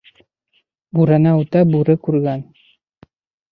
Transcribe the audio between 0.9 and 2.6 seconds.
Бүрәнә үтә бүре күргән.